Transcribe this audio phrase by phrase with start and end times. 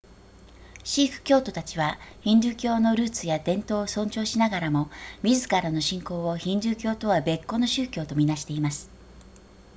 [0.83, 4.89] シーク教徒たちはヒンドゥー教のルーツや伝統を尊重しながらも
[5.21, 8.89] 自らの信仰をヒンドゥー教とは別個の宗教と見なしてます